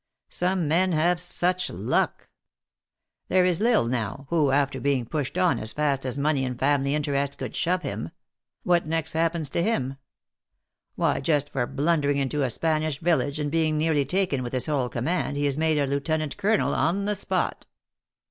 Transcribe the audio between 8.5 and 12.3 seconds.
what next happens to him? Why just for blundering